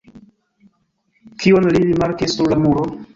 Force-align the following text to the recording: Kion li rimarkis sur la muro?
Kion 1.43 1.69
li 1.75 1.83
rimarkis 1.85 2.35
sur 2.39 2.51
la 2.55 2.59
muro? 2.63 2.87